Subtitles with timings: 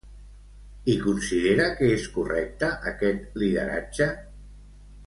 [0.93, 4.13] I considera que és correcte, aquest lideratge?